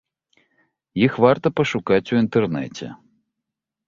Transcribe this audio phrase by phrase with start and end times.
[1.05, 2.89] Іх варта пашукаць у інтэрнэце.